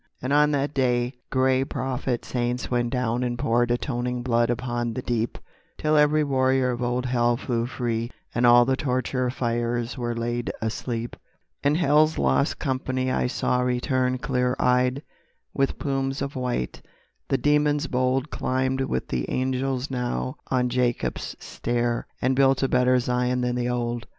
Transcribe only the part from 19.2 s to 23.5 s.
angels now on Jacob's stair, And built a better Zion